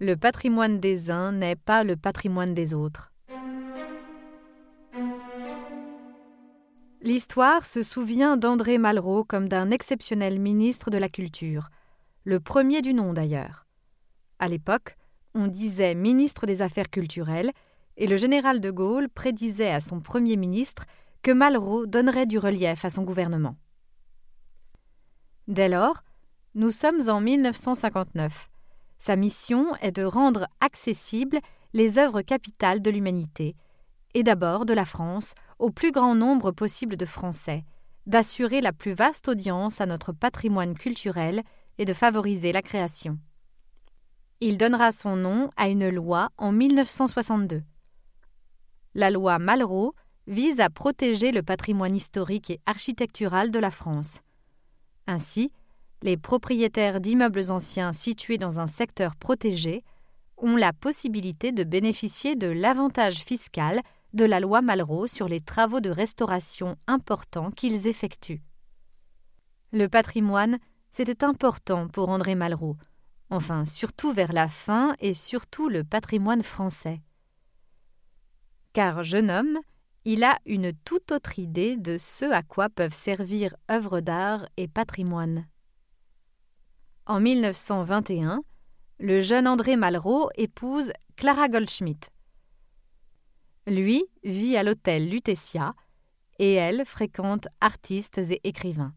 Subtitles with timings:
[0.00, 3.10] Le patrimoine des uns n'est pas le patrimoine des autres.
[7.00, 11.70] L'histoire se souvient d'André Malraux comme d'un exceptionnel ministre de la Culture,
[12.22, 13.66] le premier du nom d'ailleurs.
[14.38, 14.96] À l'époque,
[15.34, 17.50] on disait ministre des Affaires culturelles,
[17.96, 20.84] et le général de Gaulle prédisait à son Premier ministre
[21.22, 23.56] que Malraux donnerait du relief à son gouvernement.
[25.48, 26.04] Dès lors,
[26.54, 28.48] nous sommes en 1959.
[28.98, 31.40] Sa mission est de rendre accessibles
[31.72, 33.54] les œuvres capitales de l'humanité,
[34.14, 37.64] et d'abord de la France, au plus grand nombre possible de Français,
[38.06, 41.42] d'assurer la plus vaste audience à notre patrimoine culturel
[41.78, 43.18] et de favoriser la création.
[44.40, 47.62] Il donnera son nom à une loi en 1962.
[48.94, 49.94] La loi Malraux
[50.26, 54.20] vise à protéger le patrimoine historique et architectural de la France.
[55.06, 55.50] Ainsi,
[56.02, 59.84] les propriétaires d'immeubles anciens situés dans un secteur protégé
[60.36, 63.82] ont la possibilité de bénéficier de l'avantage fiscal
[64.12, 68.42] de la loi Malraux sur les travaux de restauration importants qu'ils effectuent.
[69.72, 70.58] Le patrimoine,
[70.92, 72.76] c'était important pour André Malraux,
[73.30, 77.02] enfin surtout vers la fin et surtout le patrimoine français.
[78.72, 79.58] Car jeune homme,
[80.04, 84.68] il a une toute autre idée de ce à quoi peuvent servir œuvres d'art et
[84.68, 85.46] patrimoine.
[87.10, 88.42] En 1921,
[88.98, 92.10] le jeune André Malraux épouse Clara Goldschmidt.
[93.66, 95.72] Lui vit à l'hôtel Lutetia
[96.38, 98.92] et elle fréquente artistes et écrivains.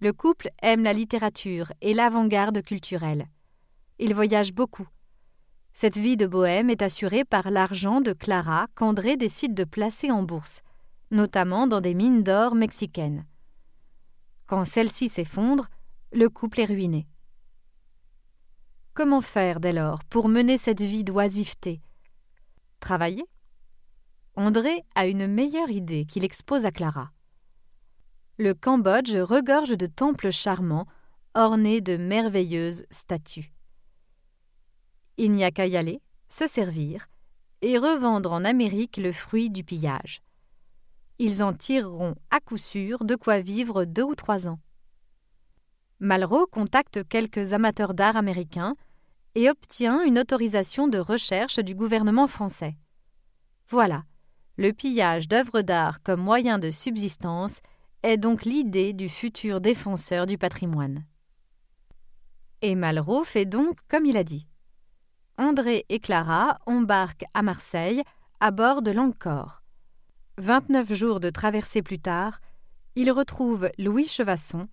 [0.00, 3.28] Le couple aime la littérature et l'avant-garde culturelle.
[3.98, 4.86] Il voyage beaucoup.
[5.72, 10.22] Cette vie de bohème est assurée par l'argent de Clara qu'André décide de placer en
[10.22, 10.60] bourse,
[11.10, 13.24] notamment dans des mines d'or mexicaines.
[14.46, 15.70] Quand celle-ci s'effondre,
[16.12, 17.06] le couple est ruiné.
[18.94, 21.80] Comment faire dès lors pour mener cette vie d'oisiveté?
[22.80, 23.24] Travailler?
[24.34, 27.12] André a une meilleure idée qu'il expose à Clara.
[28.38, 30.86] Le Cambodge regorge de temples charmants
[31.34, 33.52] ornés de merveilleuses statues.
[35.16, 37.06] Il n'y a qu'à y aller, se servir
[37.62, 40.22] et revendre en Amérique le fruit du pillage.
[41.18, 44.58] Ils en tireront à coup sûr de quoi vivre deux ou trois ans.
[46.00, 48.74] Malraux contacte quelques amateurs d'art américains
[49.34, 52.76] et obtient une autorisation de recherche du gouvernement français.
[53.68, 54.04] Voilà,
[54.56, 57.60] le pillage d'œuvres d'art comme moyen de subsistance
[58.02, 61.04] est donc l'idée du futur défenseur du patrimoine.
[62.62, 64.46] Et Malraux fait donc comme il a dit.
[65.36, 68.02] André et Clara embarquent à Marseille
[68.40, 69.62] à bord de l'Ancor.
[70.38, 72.40] Vingt-neuf jours de traversée plus tard,
[72.96, 74.66] ils retrouvent Louis Chevasson,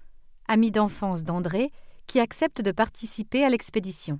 [0.47, 1.71] ami d'enfance d'André,
[2.07, 4.19] qui accepte de participer à l'expédition.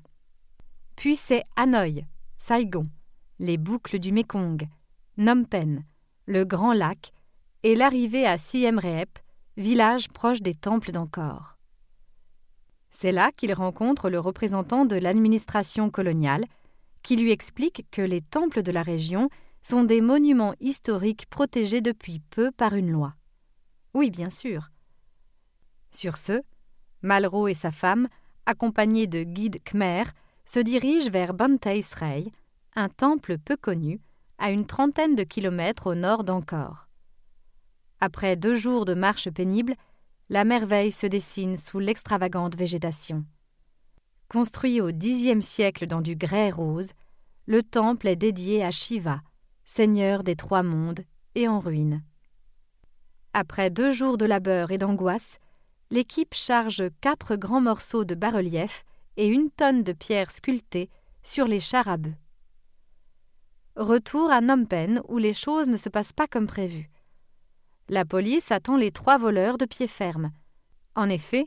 [0.96, 2.06] Puis c'est Hanoï,
[2.38, 2.86] Saigon,
[3.40, 4.68] les boucles du Mékong,
[5.18, 5.46] Phnom
[6.26, 7.14] le Grand Lac
[7.64, 9.20] et l'arrivée à Siem Reap,
[9.56, 11.58] village proche des temples d'Angkor.
[12.92, 16.46] C'est là qu'il rencontre le représentant de l'administration coloniale,
[17.04, 19.30] qui lui explique que les temples de la région
[19.62, 23.14] sont des monuments historiques protégés depuis peu par une loi.
[23.94, 24.72] Oui, bien sûr.
[25.92, 26.42] Sur ce,
[27.02, 28.08] Malraux et sa femme,
[28.46, 30.04] accompagnés de guides khmer,
[30.46, 32.26] se dirigent vers Bantay Srey,
[32.76, 34.00] un temple peu connu,
[34.38, 36.88] à une trentaine de kilomètres au nord d'Angkor.
[38.00, 39.76] Après deux jours de marche pénible,
[40.30, 43.26] la merveille se dessine sous l'extravagante végétation.
[44.30, 46.92] Construit au Xe siècle dans du grès rose,
[47.46, 49.22] le temple est dédié à Shiva,
[49.66, 51.02] seigneur des trois mondes,
[51.36, 52.04] et en ruine.
[53.34, 55.40] Après deux jours de labeur et d'angoisse,
[55.90, 58.84] l'équipe charge quatre grands morceaux de bas-relief
[59.16, 60.90] et une tonne de pierres sculptées
[61.24, 62.16] sur les chars à bœufs.
[63.76, 66.90] Retour à Phnom Penh où les choses ne se passent pas comme prévu.
[67.90, 70.32] La police attend les trois voleurs de pied ferme.
[70.96, 71.46] En effet,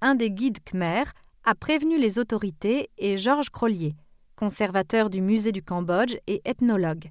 [0.00, 1.04] un des guides khmer
[1.44, 3.96] a prévenu les autorités et Georges Crollier,
[4.36, 7.10] conservateur du musée du Cambodge et ethnologue.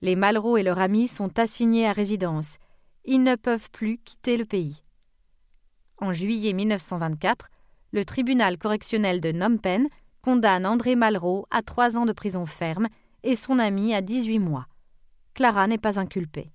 [0.00, 2.56] Les Malraux et leurs amis sont assignés à résidence.
[3.04, 4.82] Ils ne peuvent plus quitter le pays.
[6.00, 7.48] En juillet 1924,
[7.92, 9.88] le tribunal correctionnel de Phnom
[10.22, 12.88] condamne André Malraux à trois ans de prison ferme
[13.22, 14.66] et son ami à 18 mois.
[15.34, 16.52] Clara n'est pas inculpée.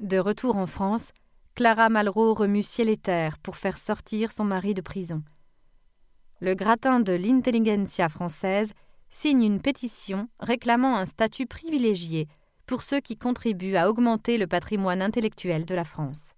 [0.00, 1.12] De retour en France,
[1.54, 5.22] Clara Malraux remue ciel et terre pour faire sortir son mari de prison.
[6.40, 8.72] Le gratin de l'intelligentsia française
[9.10, 12.28] signe une pétition réclamant un statut privilégié
[12.66, 16.32] pour ceux qui contribuent à augmenter le patrimoine intellectuel de la France.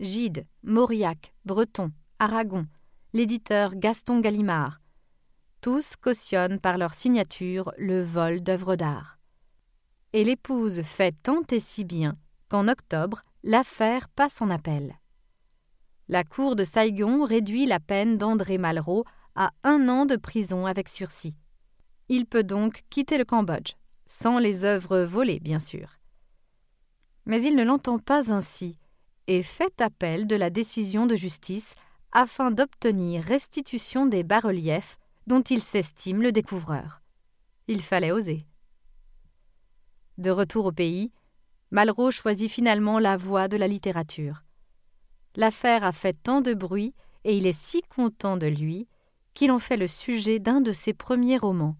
[0.00, 2.66] Gide, Mauriac, Breton, Aragon,
[3.12, 4.80] l'éditeur Gaston Gallimard,
[5.60, 9.18] tous cautionnent par leur signature le vol d'œuvres d'art.
[10.12, 12.16] Et l'épouse fait tant et si bien
[12.48, 14.98] qu'en octobre, l'affaire passe en appel.
[16.08, 19.04] La cour de Saigon réduit la peine d'André Malraux
[19.36, 21.36] à un an de prison avec sursis.
[22.08, 23.74] Il peut donc quitter le Cambodge,
[24.06, 26.00] sans les œuvres volées, bien sûr.
[27.26, 28.76] Mais il ne l'entend pas ainsi
[29.26, 31.74] et fait appel de la décision de justice
[32.12, 37.00] afin d'obtenir restitution des bas-reliefs dont il s'estime le découvreur.
[37.66, 38.46] Il fallait oser.
[40.18, 41.10] De retour au pays,
[41.70, 44.44] Malraux choisit finalement la voie de la littérature.
[45.34, 46.94] L'affaire a fait tant de bruit
[47.24, 48.86] et il est si content de lui
[49.32, 51.76] qu'il en fait le sujet d'un de ses premiers romans,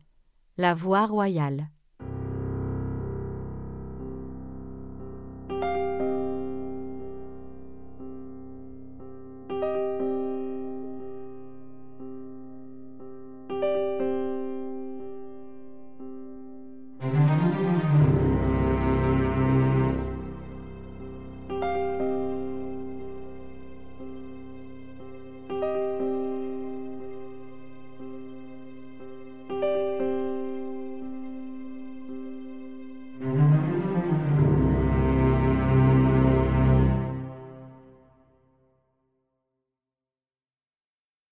[0.56, 1.68] La Voix royale.